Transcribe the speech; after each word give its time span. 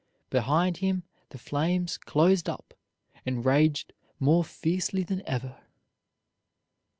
Behind 0.31 0.77
him 0.77 1.03
the 1.29 1.37
flames 1.37 1.99
closed 1.99 2.49
up, 2.49 2.73
and 3.23 3.45
raged 3.45 3.93
more 4.19 4.43
fiercely 4.43 5.03
than 5.03 5.21
ever." 5.27 5.59